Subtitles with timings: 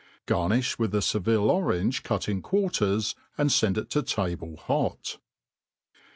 [0.25, 5.19] Gar* nifli with a Seville orange cut in quarters, and (end it to table hot.